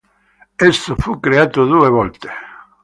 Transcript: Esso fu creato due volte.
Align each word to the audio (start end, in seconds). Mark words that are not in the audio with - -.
Esso 0.57 0.95
fu 0.97 1.19
creato 1.19 1.63
due 1.67 1.87
volte. 1.87 2.29